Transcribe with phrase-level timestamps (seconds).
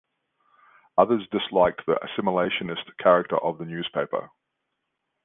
[0.97, 4.31] Others disliked the assimilationist character of the newspaper.